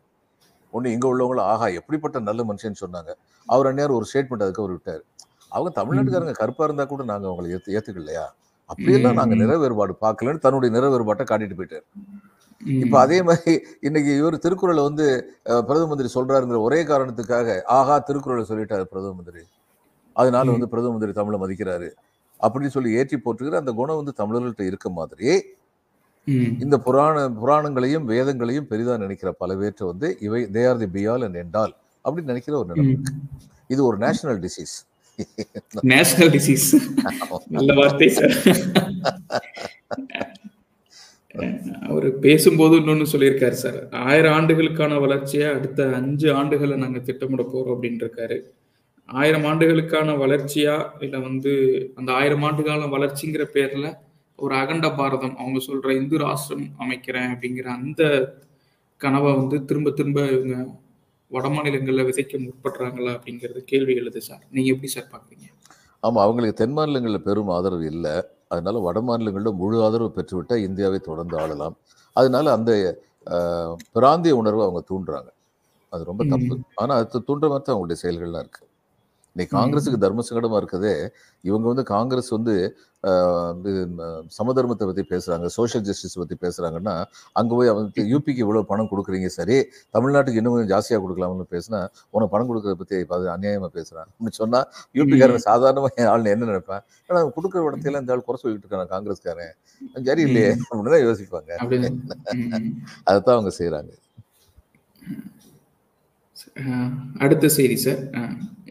[0.74, 3.12] ஒண்ணு இங்க உள்ளவங்கள ஆஹா எப்படிப்பட்ட நல்ல மனுஷன்னு சொன்னாங்க
[3.48, 5.04] அவர் அந்நேரம் ஒரு ஸ்டேட்மெண்ட் அதுக்கு அவர் விட்டார்
[5.56, 5.72] அவங்க.
[5.78, 8.26] தமிழ்நாட்டுக்காரங்க கருப்பா இருந்தா கூட நாங்க அவங்களை ஏத்து ஏத்துக்கலையா
[8.70, 9.36] அப்படியெல்லாம் நாங்க.
[9.42, 11.86] நிற வேறுபாடு பார்க்கலன்னு தன்னுடைய நிற வேறுபாட்டை காட்டிட்டு போயிட்டார்
[12.80, 12.96] இப்ப.
[13.02, 13.54] அதே மாதிரி
[13.88, 15.06] இன்னைக்கு இவர் திருக்குறளை வந்து
[15.64, 17.48] பிரதம மந்திரி சொல்றாருங்கிற ஒரே காரணத்துக்காக
[17.78, 19.44] ஆஹா திருக்குறளை சொல்லிட்டாரு பிரதம மந்திரி
[20.16, 20.46] அதனால.
[20.56, 21.90] வந்து பிரதம மந்திரி தமிழை மதிக்கிறாரு
[22.40, 25.30] அப்படின்னு சொல்லி ஏற்றி போட்டுக்கிற அந்த குணம் வந்து தமிழர்கள்ட்ட இருக்க மாதிரி.
[26.64, 31.40] இந்த புராண புராணங்களையும் வேதங்களையும் பெரிதா நினைக்கிற பல பேர்ட்ட வந்து இவை they are the Piyal and
[31.42, 31.74] எண்டால்
[32.06, 32.96] அப்படின்னு நினைக்கிற ஒரு நிலைமை
[33.70, 34.76] இது ஒரு நேஷனல் டிசீஸ்
[35.90, 36.68] நேஷனல் டிசீஸ்
[37.56, 38.36] நல்ல வார்த்தை சார்
[41.88, 48.04] அவர் பேசும்போது இன்னொன்னு சொல்லியிருக்காரு சார் ஆயிரம் ஆண்டுகளுக்கான வளர்ச்சியை அடுத்த அஞ்சு ஆண்டுகளை நாங்க திட்டமிட போறோம் அப்படின்னு
[48.04, 48.38] இருக்காரு
[49.10, 51.52] ஆயிரம் ஆண்டுகளுக்கான வளர்ச்சியா இல்ல வந்து
[51.96, 53.90] அந்த ஆயிரம் ஆண்டு கால வளர்ச்சிங்கிற பேர்ல
[54.40, 58.02] ஒரு அகண்ட பாரதம் அவங்க சொல்ற இந்து ராஷ்டிரம் அமைக்கிறேன் அப்படிங்கிற அந்த
[59.02, 60.56] கனவை வந்து திரும்ப திரும்ப இவங்க
[61.32, 64.44] வட மாநிலங்கள்ல விதைக்க முற்படுறாங்களா அப்படிங்கிறது கேள்வி எழுது சார்.
[64.52, 65.48] நீங்க எப்படி சார் பாக்குறீங்க?
[66.04, 68.14] ஆமா அவங்களுக்கு தென் மாநிலங்களில் பெரும் ஆதரவு இல்லை.
[68.48, 71.76] அதனால வட மாநிலங்களில் முழு ஆதரவு பெற்றுவிட்டால் இந்தியாவை தொடர்ந்து ஆளலாம்.
[72.16, 72.72] அதனால அந்த
[73.94, 75.30] பிராந்திய உணர்வை அவங்க தூண்டுறாங்க.
[75.94, 76.54] அது ரொம்ப தப்பு.
[76.54, 76.66] ம்.
[76.76, 78.64] ஆனா அது தூண்டுற மாதிரி அவங்களுடைய செயல்கள்லாம் இருக்கு.
[79.36, 80.92] இன்னைக்கு காங்கிரஸுக்கு தர்ம சங்கடமா இருக்கதே.
[81.48, 82.54] இவங்க வந்து காங்கிரஸ் வந்து
[84.38, 86.94] சமதர்மத்தை பத்தி பேசுறாங்க சோஷியல் ஜஸ்டிஸ் பத்தி பேசுறாங்கன்னா
[87.40, 89.58] அங்க போய் அவங்க யூபிக்கு இவ்வளவு பணம் கொடுக்குறீங்க சரி.
[89.96, 91.82] தமிழ்நாட்டுக்கு இன்னும் கொஞ்சம் ஜாஸ்தியா கொடுக்கலாம்னு பேசினா
[92.14, 92.96] உனக்கு பணம் கொடுக்கறத பத்தி
[93.36, 94.08] அநியாயமா பேசுறான்.
[94.08, 94.62] அப்படின்னு சொன்னா
[95.00, 96.84] யூபிக்காரன் சாதாரணமா என் ஆள் என்ன நினைப்பேன்?
[97.10, 99.54] அவன் கொடுக்குற இடத்துல இந்த ஆள் குறை சொல்லிட்டு இருக்கான் காங்கிரஸ்காரன்.
[100.10, 101.52] சரி இல்லையே அப்படின்னு தான் யோசிப்பாங்க.
[103.10, 103.92] அதைத்தான் அவங்க செய்றாங்க.
[105.02, 105.35] அஹ்
[107.24, 108.02] அடுத்த செய்தி சார்.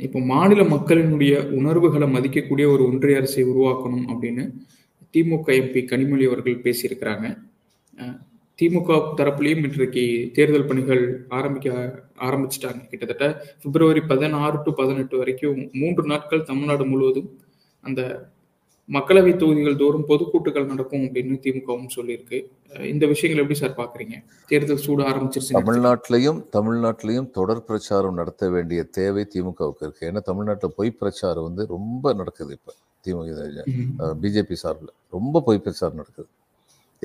[0.07, 4.45] இப்போ மாநில மக்களினுடைய உணர்வுகளை மதிக்கக்கூடிய ஒரு ஒன்றிய அரசை உருவாக்கணும் அப்படின்னு
[5.15, 7.27] திமுக எம்பி கனிமொழி அவர்கள் பேசியிருக்கிறாங்க.
[8.59, 10.05] திமுக தரப்புலையும் இன்றைக்கு
[10.37, 11.03] தேர்தல் பணிகள்
[11.39, 11.69] ஆரம்பிக்க
[12.27, 12.81] ஆரம்பிச்சிட்டாங்க.
[12.91, 13.27] கிட்டத்தட்ட
[13.63, 17.29] பிப்ரவரி பதினாறு டு பதினெட்டு வரைக்கும் மூன்று நாட்கள் தமிழ்நாடு முழுவதும்
[17.85, 18.01] அந்த
[18.89, 22.39] மக்களவை தொகுதிகள் தோறும் பொதுக்கூட்டுகள் நடக்கும் அப்படின்னு திமுகவும் சொல்லியிருக்கு.
[22.93, 24.17] இந்த விஷயங்கள் எப்படி சார் பாக்குறீங்க
[24.51, 30.09] தேர்தல் சூடு ஆரம்பிச்சிருச்சு தமிழ்நாட்டிலையும் தமிழ்நாட்டிலையும் தொடர் பிரச்சாரம் நடத்த வேண்டிய தேவை திமுகவுக்கு இருக்கு.
[30.11, 32.75] ஏன்னா தமிழ்நாட்டில் பொய் பிரச்சாரம் வந்து ரொம்ப நடக்குது இப்போ
[33.07, 33.65] திமுக
[34.25, 34.93] பிஜேபி சார்பில்.
[35.17, 36.31] ரொம்ப பொய் பிரச்சாரம் நடக்குது.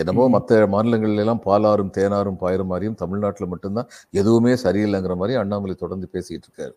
[0.01, 6.07] என்னமோ மற்ற மாநிலங்கள்ல எல்லாம் பாலாறும் தேனாரும் பாயிரம் மாதிரியும் தமிழ்நாட்டில் மட்டும்தான் எதுவுமே சரியில்லைங்கிற மாதிரி அண்ணாமலை தொடர்ந்து
[6.13, 6.75] பேசிட்டு இருக்காரு.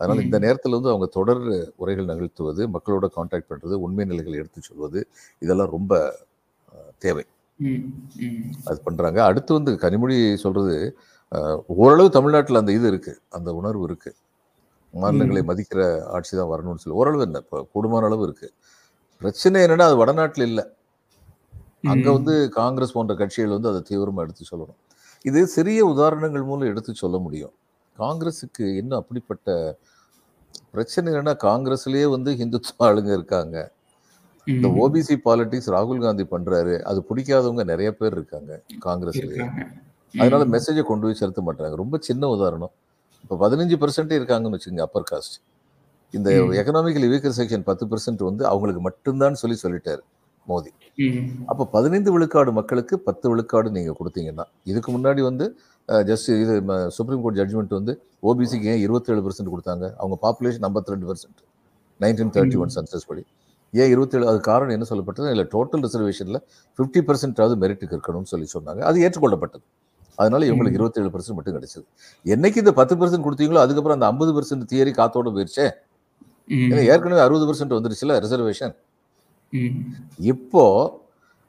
[0.00, 1.42] அதனால இந்த நேரத்தில் வந்து அவங்க தொடர்
[1.82, 5.00] உரைகள் நிகழ்த்துவது மக்களோட கான்டாக்ட் பண்றது உண்மை நிலைகளை எடுத்து சொல்வது
[5.42, 5.92] இதெல்லாம் ரொம்ப
[7.04, 7.24] தேவை.
[8.70, 9.20] அது பண்றாங்க.
[9.30, 10.76] அடுத்து வந்து கனிமொழி சொல்றது
[11.32, 13.12] அஹ், ஓரளவு தமிழ்நாட்டில் அந்த இது இருக்கு.
[13.36, 14.10] அந்த உணர்வு இருக்கு.
[14.94, 15.80] மாநிலங்களை மதிக்கிற
[16.16, 16.98] ஆட்சி தான் வரணும்னு சொல்லி.
[17.02, 18.48] ஓரளவு என்ன இப்போ கூடுமான அளவு இருக்கு.
[19.20, 20.64] பிரச்சனை என்னன்னா அது வடநாட்டில் இல்லை.
[21.92, 24.80] அங்க வந்து காங்கிரஸ் போன்ற கட்சிகள் வந்து அதை தீவிரமா எடுத்து சொல்லணும்.
[25.24, 27.54] இது சிறிய உதாரணங்கள் மூலம் எடுத்து சொல்ல முடியும்.
[28.00, 29.54] காங்கிரஸுக்கு என்ன அப்படிப்பட்ட
[30.74, 33.56] பிரச்சனை என்னன்னா காங்கிரஸ்லயே வந்து ஹிந்துத்துவ ஆளுங்க இருக்காங்க.
[34.46, 36.74] இந்த ஓபிசி பாலிடிக்ஸ் ராகுல் காந்தி பண்றாரு.
[36.90, 39.46] அது பிடிக்காதவங்க நிறைய பேர் இருக்காங்க காங்கிரஸ்லயே.
[40.14, 41.74] அதனால மெசேஜை கொண்டு போய் செலுத்த மாட்டாங்க.
[41.82, 42.72] ரொம்ப சின்ன உதாரணம்.
[43.22, 45.36] இப்போ பதினஞ்சு பர்சன்டே இருக்காங்கன்னு வச்சுக்கோங்க அப்பர் காஸ்ட்
[46.14, 46.28] இந்த.
[46.60, 50.02] எக்கனாமிக்கலி வீக்கர் செக்ஷன் பத்து பர்சன்ட் வந்து அவங்களுக்கு மட்டும்தான் சொல்லி சொல்லிட்டாரு
[50.46, 50.70] மோடி
[51.50, 55.46] அப்போ பதினைந்து விழுக்காடு மக்களுக்கு பத்து விழுக்காடு நீங்க கொடுத்தீங்கன்னா இதுக்கு முன்னாடி வந்து
[56.10, 56.54] ஜஸ்ட் இது
[56.96, 57.92] சுப்ரீம் கோர்ட் ஜட்ஜ்மெண்ட் வந்து
[58.28, 59.84] ஓபிசிக்கு ஏன் இருபத்தேழு பர்சன்ட் கொடுத்தாங்க?
[60.00, 61.40] அவங்க பாப்புலேஷன் ஐம்பத்தி ரெண்டு percent
[62.04, 63.22] nineteen thirty one census படி.
[63.80, 65.30] ஏன் இருபத்தேழு அது காரணம் என்ன சொல்லப்பட்டது?
[65.34, 66.40] இல்லை டோட்டல் ரிசர்வேஷனில்
[66.78, 68.80] ஃபிஃப்டி பர்சன்டாவது மெரிட்டுக்கு இருக்கணும்னு சொல்லி சொன்னாங்க.
[68.90, 69.64] அது ஏற்றுக்கொள்ளப்பட்டது.
[70.20, 71.84] அதனால இவங்களுக்கு இருபத்தேழு பர்சன்ட் மட்டும் கிடைச்சது.
[72.34, 75.66] என்னைக்கு இந்த பத்து பர்சன்ட் கொடுத்தீங்களோ அதுக்கப்புறம் அந்த ஐம்பது பர்சன்ட் தியரி காத்தோட போயிருச்சே.
[76.68, 78.74] ஏன்னா ஏற்கனவே அறுபது பர்சன்ட் வந்துருச்சுல ரிசர்வேஷன்
[80.32, 80.64] இப்போ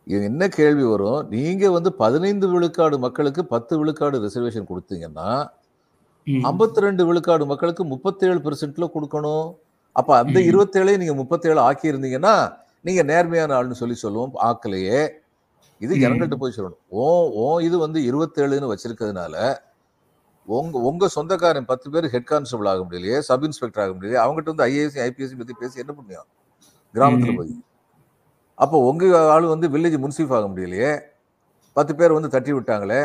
[0.08, 1.28] என்ன கேள்வி வரும்?
[1.30, 5.50] நீங்க வந்து பதினைந்து விழுக்காடு மக்களுக்கு பத்து விழுக்காடு ரிசர்வேஷன் கொடுத்தீங்கன்னா
[6.28, 9.56] ஐம்பத்தி ரெண்டு விழுக்காடு மக்களுக்கு முப்பத்தேழு பெர்சென்ட்ல கொடுக்கணும்.
[9.92, 10.40] அப்ப அந்த.
[10.40, 15.10] இருபத்தேழையும் நீங்க முப்பத்தேழு ஆக்கி இருந்தீங்கன்னா நீங்க நேர்மையான ஆள்னு சொல்லி சொல்லுவோம் ஆக்கலையே.
[15.80, 16.00] இது ம்.
[16.04, 16.80] ஜனங்கள்ட்ட போய் சொல்லணும்.
[16.88, 19.56] ஓ ஓ இது வந்து இருபத்தேழுன்னு வச்சிருக்கிறதுனால
[20.46, 24.66] உங்க உங்க சொந்தக்காரன் பத்து பேர் ஹெட் கான்ஸ்டபிள் ஆக முடியலையே சப் இன்ஸ்பெக்டர் ஆக முடியலையே அவங்ககிட்ட வந்து
[24.66, 26.28] ஐஏஎஸ் ஐபிஎஸ் பத்தி பேசி என்ன பண்ணியும்?
[26.94, 27.36] கிராமத்துல.
[27.36, 27.67] போய்.
[28.64, 30.92] அப்போ உங்க ஆளு வந்து வில்லேஜ் முன்சீஃப் ஆக முடியலையே.
[31.76, 33.02] பத்து பேர் வந்து தட்டி விட்டாங்களே.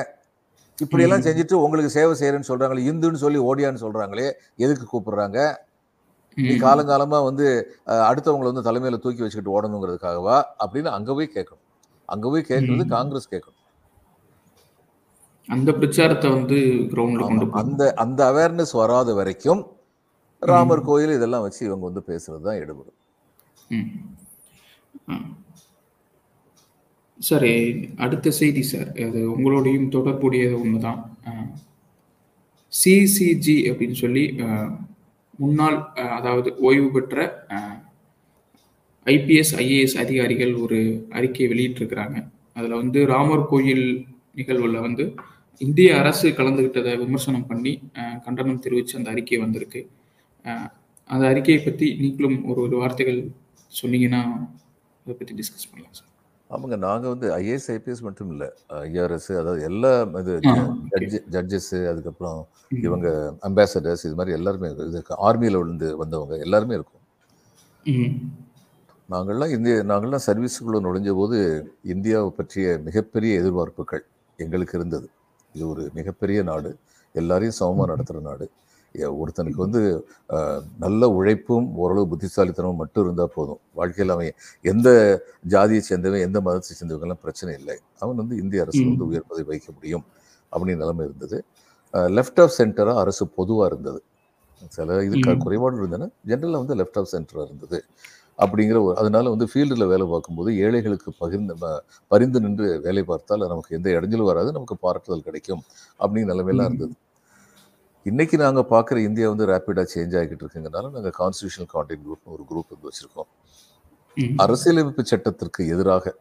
[0.78, 1.24] இப்படியெல்லாம்.
[1.26, 4.28] செஞ்சுட்டு உங்களுக்கு சேவை செய்யறேன்னு சொல்றாங்களே இந்துன்னு சொல்லி ஓடியான்னு சொல்றாங்களே
[4.64, 5.38] எதுக்கு கூப்பிடுறாங்க?
[6.36, 7.46] நீ காலங்காலமா வந்து
[8.10, 11.64] அடுத்தவங்களை வந்து தலைமையில தூக்கி வச்சுக்கிட்டு ஓடணுங்கிறதுக்காகவா அப்படின்னு அங்க போய் கேட்கணும்.
[12.08, 12.84] அங்க போய் கேட்கறது.
[12.94, 13.58] காங்கிரஸ் கேட்கணும்.
[15.48, 16.58] அந்த பிரச்சாரத்தை வந்து
[16.92, 19.62] கிரவுண்ட்ல கொண்டு அந்த அந்த அவேர்னஸ் வராத வரைக்கும்
[20.42, 22.98] ராமர் கோயில் இதெல்லாம் வச்சு இவங்க வந்து பேசுறது தான் எடுபடும்.
[27.22, 27.48] சார்
[28.04, 31.00] அடுத்த செய்தி சார் அது உங்களோடையும் தொடர்புடையது ஒன்று தான்
[32.72, 34.24] சிசிஜி அப்படின்னு சொல்லி
[35.38, 35.78] முன்னாள்
[36.18, 37.18] அதாவது ஓய்வு பெற்ற
[39.06, 40.78] ஐபிஎஸ் ஐஏஎஸ் அதிகாரிகள் ஒரு
[41.18, 42.18] அறிக்கையை வெளியிட்டிருக்கிறாங்க.
[42.56, 43.86] அதில் வந்து ராமர் கோயில்
[44.38, 45.04] நிகழ்வில் வந்து
[45.60, 47.72] இந்திய அரசு கலந்துக்கிட்டதை விமர்சனம் பண்ணி
[48.26, 49.82] கண்டனம் தெரிவித்து அந்த அறிக்கை வந்திருக்கு.
[51.10, 53.20] அந்த அறிக்கையை பற்றி நீங்களும் ஒரு ஒரு வார்த்தைகள்
[53.72, 54.22] சொன்னீங்கன்னா
[55.06, 56.11] அதை பற்றி டிஸ்கஸ் பண்ணலாம் சார்
[56.52, 56.76] ஆமாங்க.
[56.76, 58.44] நாங்க வந்து ஐஏஎஸ் ஐபிஎஸ் மட்டும் இல்ல.
[58.86, 60.52] ஐஆர்எஸ் அதாவது எல்லா இது ஆ,
[60.86, 61.20] okay.
[61.34, 62.40] ஜட்ஜஸ் அதுக்கப்புறம்.
[62.86, 63.08] இவங்க
[63.48, 66.98] அம்பாசடர்ஸ் இது மாதிரி எல்லாருமே இது ஆர்மியில விழுந்து வந்தவங்க எல்லாருமே இருக்கும்.
[69.08, 71.38] நாங்கள்லாம் இந்திய நாங்கள்லாம் சர்வீஸுக்குள்ள நுழைஞ்ச போது
[71.84, 74.04] இந்தியாவை பற்றிய மிகப்பெரிய எதிர்பார்ப்புகள்
[74.38, 75.08] எங்களுக்கு இருந்தது.
[75.54, 76.70] இது ஒரு மிகப்பெரிய நாடு.
[77.14, 78.46] எல்லாரையும் சமமாக நடத்துகிற நாடு.
[78.98, 80.08] ஒருத்தனுக்கு வந்து
[80.78, 83.58] நல்ல உழைப்பும் ஓரளவு புத்திசாலித்தனமும் மட்டும் இருந்தால் போதும்.
[83.72, 87.78] வாழ்க்கையில் அவன் எந்த ஜாதியை சேர்ந்தவன் எந்த மதத்தை சேர்ந்தவங்கெல்லாம் பிரச்சனை இல்லை.
[87.98, 89.06] அவன் வந்து இந்திய அரசு வந்து.
[89.06, 90.04] உயர் பதவி வைக்க முடியும்
[90.52, 91.44] அப்படின்னு நிலைமை இருந்தது.
[91.92, 94.02] லெஃப்ட் ஆஃப் சென்டராக அரசு பொதுவாக இருந்தது.
[94.68, 95.38] சில இது க- ம்.
[95.38, 97.84] குறைபாடு இருந்ததுன்னா ஜென்ரலாக வந்து லெஃப்ட் ஆஃப் சென்டராக இருந்தது.
[98.38, 101.56] அப்படிங்கிற ஒரு அதனால வந்து ஃபீல்டில் வேலை பார்க்கும்போது ஏழைகளுக்கு பகிர்ந்து
[102.08, 104.52] பரிந்து நின்று வேலை பார்த்தால் நமக்கு எந்த இடைஞ்சலும் வராது.
[104.52, 105.62] நமக்கு பாராட்டுதல் கிடைக்கும்
[105.98, 106.64] அப்படிங்கிற நிலைமையெல்லாம்.
[106.64, 106.92] இருந்தது.
[108.06, 112.72] இன்னைக்கு நாங்கள் பார்க்குற இந்தியா வந்து ரேப்பிடாக சேஞ்ச் ஆகிட்டு இருக்குங்கிறனால நாங்கள் கான்ஸ்டியூஷனல் கான்டெக்ட் குரூப்னு ஒரு குரூப்
[112.74, 113.28] வந்து வச்சுருக்கோம்.
[114.44, 116.14] அரசியலமைப்பு சட்டத்திற்கு எதிராக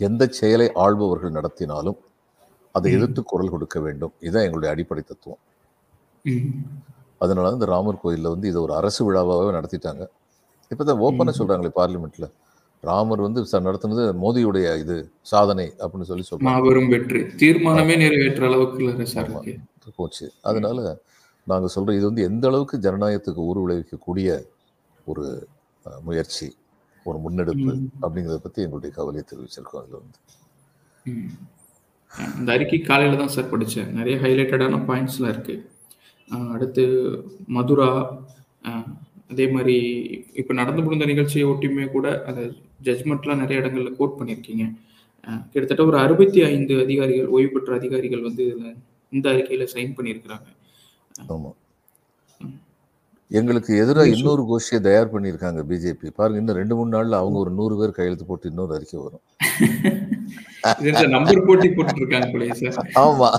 [0.00, 1.98] எந்த செயலை ஆள்பவர்கள் நடத்தினாலும்
[2.74, 2.88] அதை.
[2.96, 4.12] எதிர்த்து குரல் கொடுக்க வேண்டும்.
[4.24, 5.40] இதுதான் எங்களுடைய அடிப்படை தத்துவம்.
[7.24, 10.04] அதனால தான் இந்த ராமர் கோயிலில் வந்து இதை ஒரு அரசு விழாவாகவே நடத்திட்டாங்க.
[10.70, 11.34] இப்போ தான் ஓப்பனாக.
[11.40, 12.28] சொல்கிறாங்களே பார்லிமெண்ட்டில்
[12.82, 14.96] ராமர் வந்து நடத்துனது மோதியுடைய இது
[15.32, 17.22] சாதனை அப்படின்னு சொல்லி சொல்கிறாங்க மாபெரும் வெற்றி.
[17.42, 19.30] தீர்மானமே நிறைவேற்ற அளவுக்கு இல்லை சார்
[19.98, 20.26] போச்சு.
[20.50, 20.78] அதனால
[21.46, 24.28] நாங்கள் சொல்கிறோம் இது வந்து எந்த அளவுக்கு ஜனநாயகத்துக்கு ஊறு விளைவிக்கக்கூடிய
[25.10, 25.24] ஒரு
[26.06, 26.46] முயற்சி
[27.06, 27.72] ஒரு முன்னெடுப்பு.
[28.04, 30.18] அப்படிங்கிறத பற்றி எங்களுடைய கவலையை தெரிவிச்சிருக்கோம் அதில் வந்து.
[32.38, 35.62] இந்த அறிக்கை காலையில் தான் சார் படித்தேன் நிறைய ஹைலைட்டடான பாயிண்ட்ஸ்லாம் இருக்குது
[36.54, 36.84] அடுத்து
[37.56, 37.88] மதுரா
[39.32, 39.76] அதே மாதிரி
[40.40, 42.42] இப்போ நடந்து முடிந்த நிகழ்ச்சியை ஒட்டியுமே கூட அந்த
[42.86, 44.64] ஜட்ஜ்மெண்ட்லாம் நிறைய இடங்களில் கோட் பண்ணியிருக்கீங்க.
[45.52, 48.74] கிட்டத்தட்ட ஒரு அறுபத்தி ஐந்து அதிகாரிகள் ஓய்வு பெற்ற அதிகாரிகள் வந்து இதில்
[49.14, 50.48] இந்த அறிக்கையில் சைன் பண்ணியிருக்கிறாங்க.
[51.28, 51.56] ஆமாம்
[53.30, 57.74] எங்களுக்கு எதிராக இன்னொரு கோஷ்டியை தயார் பண்ணியிருக்காங்க பிஜேபி பாருங்க இன்னும் ரெண்டு மூணு நாள்ல அவங்க ஒரு நூறு
[57.78, 59.24] பேர் கையெழுத்து போட்டு இன்னொரு அறிக்கை வரும்.
[61.14, 62.72] நம்பர் போட்டி போட்டுருக்காங்க
[63.04, 63.30] ஆமா.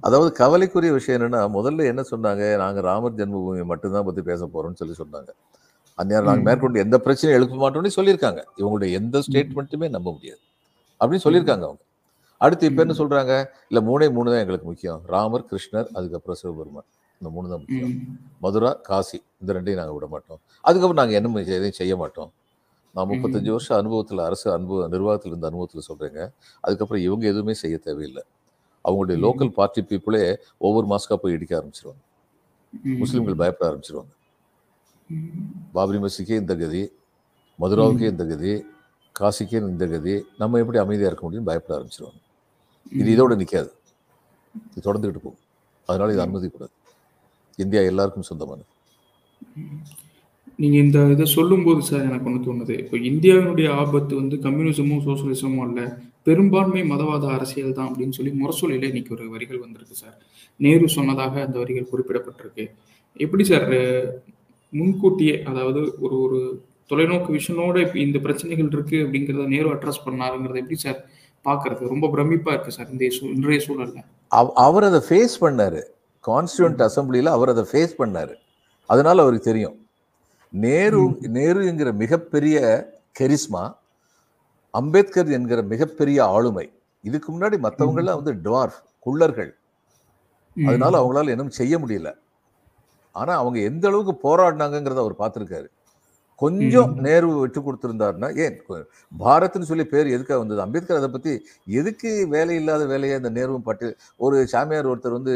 [0.00, 4.96] அதாவது கவலைக்குரிய விஷயம் என்னன்னா முதல்ல என்ன சொன்னாங்க நாங்க ராமர் ஜென்மபூமி மட்டும்தான் பத்தி பேச போறோம்னு சொல்லி
[5.02, 5.30] சொன்னாங்க.
[5.98, 6.44] அந்நேரம் நாங்க.
[6.48, 8.42] மேற்கொண்டு எந்த பிரச்சனையும் எழுப்ப மாட்டோம்னு சொல்லியிருக்காங்க.
[8.56, 10.42] இவங்களுடைய எந்த ஸ்டேட்மெண்ட்டுமே நம்ப முடியாது.
[11.00, 11.82] அப்படின்னு சொல்லியிருக்காங்க அவங்க.
[12.44, 12.94] அடுத்து இப்ப என்ன.
[13.00, 13.32] சொல்றாங்க
[13.70, 16.88] இல்ல மூணே மூணு தான் எங்களுக்கு முக்கியம் ராமர் கிருஷ்ணர் அதுக்கப்புறம் சிவபெருமான்
[17.20, 17.92] இந்த மூணு தான் முக்கியம்.
[18.44, 22.30] மதுரா காசி இந்த ரெண்டையும் நாங்கள் விட மாட்டோம் அதுக்கப்புறம் நாங்கள் என்ன எதையும் செய்ய மாட்டோம்
[22.94, 23.50] நான் முப்பத்தஞ்சு.
[23.56, 26.20] வருஷம் அனுபவத்தில் அரசு அனுபவ நிர்வாகத்தில் இருந்த அனுபவத்தில் சொல்கிறேங்க
[26.64, 28.24] அதுக்கப்புறம் இவங்க எதுவுமே செய்ய தேவையில்லை
[28.84, 29.16] அவங்களுடைய.
[29.24, 30.22] லோக்கல் பார்ட்டி பீப்புளே
[30.66, 32.02] ஒவ்வொரு மாஸ்கா போய் இடிக்க ஆரம்பிச்சிருவாங்க.
[33.02, 34.12] முஸ்லீம்கள் பயப்பட ஆரம்பிச்சிருவாங்க.
[35.76, 36.82] பாபரி மசிக்கே இந்த கதி
[37.58, 38.52] மதுராவுக்கே இந்த கதி
[39.16, 42.20] காசிக்கே இந்த கதி நம்ம எப்படி அமைதியாக இருக்க முடியும் பயப்பட ஆரம்பிச்சிருவாங்க
[43.00, 43.70] இது இதோட நிற்காது
[44.70, 45.42] இது தொடர்ந்துக்கிட்டு போகும்.
[45.88, 46.74] அதனால இது அனுமதிக்கூடாது
[47.58, 48.68] இந்தியா எல்லாருக்கும் சொந்தமானது.
[50.62, 52.74] நீங்க இந்த இதை சொல்லும்போது சார் எனக்கு ஒன்று தோணுது.
[52.82, 55.80] இப்போ இந்தியாவினுடைய ஆபத்து வந்து கம்யூனிசமும் சோசியலிசமும் அல்ல
[56.26, 60.16] பெரும்பான்மை மதவாத அரசியல் தான் அப்படின்னு சொல்லி முரசொலியில இன்னைக்கு ஒரு வரிகள் வந்திருக்கு சார்.
[60.60, 62.66] நேரு சொன்னதாக அந்த வரிகள் குறிப்பிடப்பட்டிருக்கு.
[63.24, 63.66] எப்படி சார்
[64.72, 66.38] முன்கூட்டியே அதாவது ஒரு ஒரு
[66.90, 71.00] தொலைநோக்கு விஷனோட இந்த பிரச்சனைகள் இருக்கு அப்படிங்கிறத நேரு அட்ரஸ் பண்ணாருங்கிறத எப்படி சார்
[71.44, 74.04] பார்க்கறது ரொம்ப பிரமிப்பா இருக்கு சார் இந்த இன்றைய சூழல்ல.
[74.28, 75.82] அவ- அவர் அதை ஃபேஸ் பண்ணாரு.
[76.26, 78.34] கான்ஸ்டியூண்ட் அசம்பிளியில் அவர் அதை ஃபேஸ் பண்ணாரு.
[78.86, 79.86] அதனால அவருக்கு தெரியும்.
[80.50, 82.86] நேரு நேரு என்கிற மிகப்பெரிய
[83.18, 83.76] கெரிஸ்மா
[84.70, 86.72] அம்பேத்கர் என்கிற மிகப்பெரிய ஆளுமை.
[87.02, 89.50] இதுக்கு முன்னாடி மற்றவங்கெல்லாம் வந்து டுவார்ஃப் குள்ளர்கள்.
[90.66, 92.14] அதனால அவங்களால இன்னும் செய்ய முடியல.
[93.12, 95.66] ஆனா அவங்க எந்த அளவுக்கு போராடினாங்கங்கிறத அவர் பார்த்திருக்காரு.
[96.42, 96.92] கொஞ்சம்.
[97.06, 98.56] நேரு விட்டு கொடுத்திருந்தாருன்னா ஏன்?
[99.22, 100.62] பாரத்னு சொல்லி பேர் எதுக்காக வந்தது?
[100.66, 101.32] அம்பேத்கர் அதை பத்தி
[101.80, 103.88] எதுக்கு வேலை இல்லாத வேலையை இந்த நேருவும் பட்டு
[104.26, 105.34] ஒரு சாமியார் ஒருத்தர் வந்து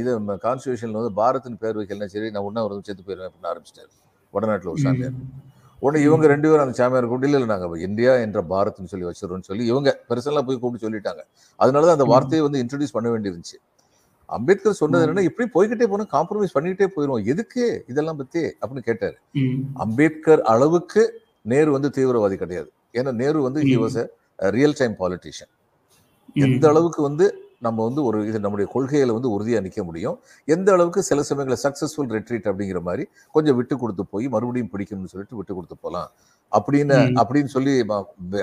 [0.00, 0.10] இது
[0.46, 3.92] கான்ஸ்டியூஷன்ல வந்து பாரத்னு பேர் வைக்கலாம் சரி நான் உண்ணாவிரதம் செத்து போயிருவேன் அப்படின்னு ஆரம்பிச்சிட்டாரு.
[4.34, 5.16] வடநாட்டில் ஒரு சாமியார்.
[5.82, 9.64] உடனே இவங்க ரெண்டு பேரும் அந்த சாமியார் கூப்பிட்டு இல்லை நாங்கள் இந்தியா என்ற பாரத்னு சொல்லி வச்சிடறோம்னு சொல்லி
[9.72, 11.22] இவங்க பெருசெல்லாம் போய் கூப்பிட்டு சொல்லிட்டாங்க.
[11.60, 12.06] அதனால தான் அந்த.
[12.12, 13.58] வார்த்தையை வந்து இன்ட்ரடியூஸ் பண்ண வேண்டியிருந்துச்சு.
[14.28, 15.02] அம்பேத்கர் சொன்னது.
[15.04, 19.16] என்னன்னா இப்படி போய்கிட்டே போனா காம்ப்ரமைஸ் பண்ணிக்கிட்டே போயிடும் எதுக்கு இதெல்லாம் பத்தி அப்படின்னு கேட்டாரு.
[19.76, 21.02] அம்பேத்கர் அளவுக்கு
[21.44, 23.74] நேரு வந்து தீவிரவாதி கிடையாது ஏன்னா நேரு வந்து he.
[23.84, 24.00] Was
[24.38, 25.52] real time politician
[26.36, 26.64] எந்த.
[26.68, 27.26] அளவுக்கு வந்து
[27.62, 30.16] நம்ம வந்து ஒரு இது நம்முடைய கொள்கையில வந்து உறுதியா நிக்க முடியும்
[30.48, 35.36] எந்த அளவுக்கு சில சமயங்களில் சக்சஸ்ஃபுல் ரெட்ரீட் அப்படிங்கிற மாதிரி கொஞ்சம் விட்டு கொடுத்து போய் மறுபடியும் பிடிக்கும்னு சொல்லிட்டு
[35.36, 36.10] விட்டு கொடுத்து போகலாம்
[36.52, 36.98] அப்படின்னு.
[37.20, 37.72] அப்படின்னு சொல்லி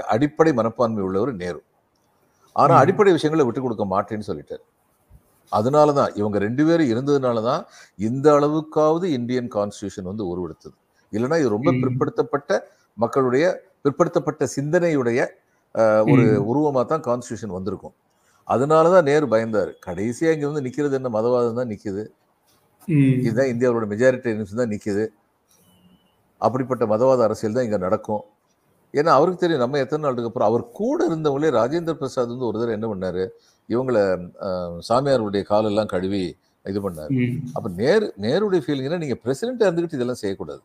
[0.08, 1.62] அடிப்படை மனப்பான்மை உள்ளவர் நேரு
[2.56, 2.74] ஆனா.
[2.76, 4.64] அடிப்படை விஷயங்களை விட்டு கொடுக்க மாட்டேன்னு சொல்லிட்டாரு
[5.52, 7.62] அதனால தான் இவங்க ரெண்டு பேரும் இருந்ததுனால தான்
[8.00, 10.76] இந்த அளவுக்காவது இந்தியன் கான்ஸ்டியூஷன் வந்து உருவெடுத்தது.
[11.14, 11.72] இல்லைன்னா இது ரொம்ப.
[11.82, 12.52] பிற்படுத்தப்பட்ட
[12.98, 13.46] மக்களுடைய
[13.84, 15.20] பிற்படுத்தப்பட்ட சிந்தனையுடைய
[16.12, 16.24] ஒரு.
[16.52, 17.96] உருவமாக தான் கான்ஸ்டியூஷன் வந்திருக்கும்.
[18.48, 19.72] அதனால தான் நேரு பயந்தார்.
[19.86, 21.10] கடைசியா இங்க வந்து நிக்கிறது என்ன?
[21.10, 22.04] மதவாதம் தான் நிக்குது.
[22.88, 23.18] ம்.
[23.26, 25.06] இதுதான் இந்தியாவோட மெஜாரிட்டேரியன்ஸ் தான் நிக்குது.
[26.42, 28.24] அப்படிப்பட்ட மதவாத அரசியல் தான் இங்க நடக்கும்.
[28.94, 32.76] ஏன்னா அவருக்கு தெரியும் நம்ம எத்தனை நாளுக்கு அப்புறம் அவர் கூட இருந்தவங்களே ராஜேந்திர பிரசாத் வந்து ஒரு தடவை
[32.78, 33.24] என்ன பண்ணாரு?
[33.70, 33.98] இவங்கள
[34.90, 36.24] சாமியாருடைய காலெல்லாம் கழுவி
[36.66, 37.16] இது பண்ணாரு.
[37.56, 40.62] அப்ப நேரு நேருடைய ஃபீலிங்னா நீங்க பிரசிடென்டா இருந்துகிட்டு இதெல்லாம் செய்யக்கூடாது.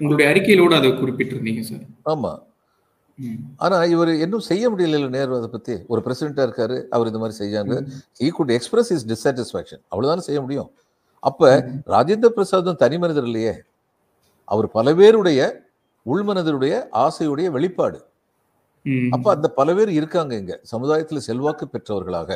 [0.00, 1.84] உங்களுடைய அறிக்கையிலோட அதை குறிப்பிட்டிருந்தீங்க சார்.
[3.94, 5.74] இவர் இன்னும் செய்ய முடியல நேரு அதை பத்தி.
[5.92, 7.74] ஒரு பிரசிடென்டா இருக்காரு அவர் இந்த மாதிரி செய்யாங்க
[8.26, 10.70] he could express his dissatisfaction அவ்வளவுதானே செய்ய முடியும்.
[11.22, 11.50] அப்ப
[11.94, 13.54] ராஜேந்திர பிரசாத்தும் தனி மனிதர் இல்லையே.
[14.48, 15.40] அவர் பல பேருடைய
[16.06, 17.98] உள்மனதருடைய ஆசையுடைய வெளிப்பாடு.
[19.14, 20.54] அப்ப அந்த பல பேர் இருக்காங்க இங்க.
[20.72, 22.30] சமுதாயத்துல செல்வாக்கு பெற்றவர்களாக.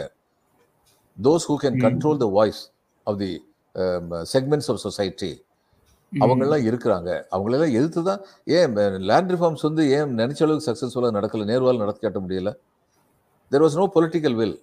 [1.18, 1.79] Those who can.
[1.85, 2.61] Control the voice
[3.07, 3.31] of the
[4.35, 5.31] segments of society.
[6.12, 7.11] அவங்கெல்லாம் இருக்கிறாங்க.
[7.35, 8.20] அவங்களெல்லாம் எதிர்த்து தான்
[8.57, 8.75] ஏன்
[9.11, 11.46] லேண்ட் ரிஃபார்ம்ஸ் வந்து ஏன் நினைச்ச அளவுக்கு சக்ஸஸ்ஃபுல்லாக நடக்கல?
[11.53, 12.51] நேர்வால் நடத்தி காட்ட முடியல.
[13.53, 14.57] There was no political will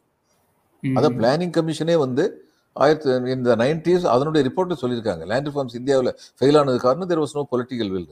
[0.84, 0.96] hmm.
[0.98, 2.26] அதான் பிளானிங் கமிஷனே வந்து
[2.76, 5.24] ஆயிரத்தி இந்த நைன்டிஸ் அதனுடைய ரிப்போர்ட்டில் சொல்லியிருக்காங்க.
[5.32, 8.08] லேண்ட் ரிஃபார்ம்ஸ் இந்தியாவில் ஃபெயில் ஆனது காரணம் there was no political will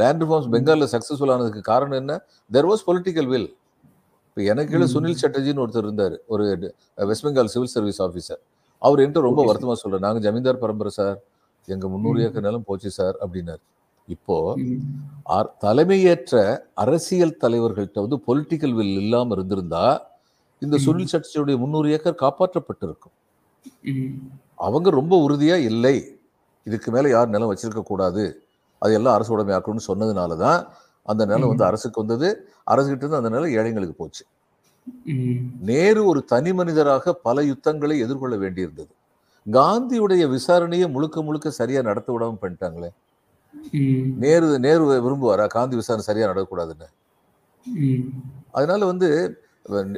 [0.00, 2.14] land reforms பெங்காலில் சக்ஸஸ்ஃபுல் ஆனதுக்கு காரணம் என்ன?
[2.56, 3.48] தெர் வாஸ் பொலிட்டிக்கல் வில்
[4.28, 4.86] இப்போ எனக்கு கீழே.
[4.94, 6.16] சுனில் சட்டர்ஜின்னு ஒருத்தர் இருந்தார்.
[6.32, 6.44] ஒரு
[7.10, 8.40] West Bengal civil service officer
[8.82, 9.40] அவர் என்கிட்ட ரொம்ப.
[9.48, 11.18] வருத்தமாக சொல்கிறார் நாங்கள் ஜமீன்தார் பரம்பரை சார்.
[11.72, 12.20] எங்கள் முந்நூறு.
[12.26, 13.62] ஏக்கர் நிலம் போச்சு சார் அப்படின்னாரு.
[14.14, 14.36] இப்போ
[15.64, 16.36] தலைமையேற்ற
[16.84, 19.84] அரசியல் தலைவர்கள்ட்ட வந்து பொலிட்டிக்கல் வில் இல்லாமல் இருந்திருந்தா
[20.64, 20.76] இந்த.
[20.86, 23.14] சுனில் சட்டர்ஜியுடைய முந்நூறு ஏக்கர் காப்பாற்றப்பட்டிருக்கும்.
[24.66, 25.96] அவங்க ரொம்ப உறுதியா இல்லை.
[26.66, 28.24] இதுக்கு மேல யார் நிலம் வச்சிருக்க கூடாது?
[28.82, 30.60] அது எல்லாம் அரசு உடைமையாக்கணும்னு சொன்னதுனால தான்
[31.02, 31.64] அந்த நிலம் வந்து.
[31.64, 32.28] அரசுக்கு வந்தது.
[32.70, 34.24] அரசுகிட்ட இருந்து அந்த நிலம் ஏழைங்களுக்கு போச்சு.
[35.70, 38.92] நேரு ஒரு தனி மனிதராக பல யுத்தங்களை எதிர்கொள்ள வேண்டியிருந்தது.
[39.46, 42.90] காந்தியுடைய விசாரணையை முழுக்க முழுக்க சரியா நடத்த விடாம பண்ணிட்டாங்களே.
[44.24, 45.46] நேரு நேரு விரும்புவாரா?
[45.46, 46.88] காந்தி விசாரணை சரியா நடக்கக்கூடாதுன்னு.
[48.50, 49.08] அதனால வந்து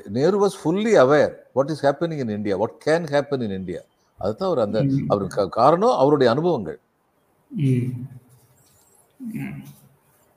[0.09, 3.81] Nehru was fully aware what is happening in India what can happen in India
[4.19, 4.81] அதுதான் அவர் அந்த.
[5.09, 6.79] அவருக்கு காரணம் அவருடைய அனுபவங்கள்.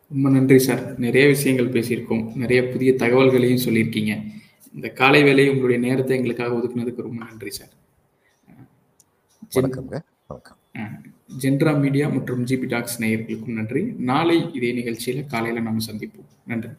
[0.10, 1.00] ரொம்ப நன்றி சார்.
[1.00, 2.36] நிறைய விஷயங்கள் பேசியிருக்கோம்.
[2.36, 4.14] நிறைய புதிய தகவல்களையும் சொல்லியிருக்கீங்க.
[4.76, 7.74] இந்த காலை வேலை உங்களுடைய நேரத்தை எங்களுக்காக ஒதுக்குனதுக்கு ரொம்ப நன்றி சார்.
[9.54, 9.90] வணக்கம்
[11.42, 13.82] ஜென்ரா மீடியா மற்றும் ஜிபி டாக்ஸ் நேயர்களுக்கும் நன்றி.
[14.12, 16.30] நாளை இதே நிகழ்ச்சியில் காலையில் நம்ம சந்திப்போம்.
[16.46, 16.70] நன்றி.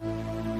[0.00, 0.57] Thank you.